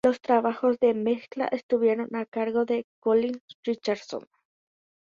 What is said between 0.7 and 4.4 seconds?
de mezcla estuvieron a cargo de Colin Richardson.